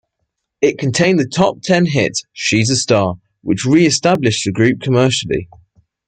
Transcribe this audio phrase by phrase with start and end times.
[0.63, 5.47] It contained the top ten hit "She's a Star" which re-established the group commercially.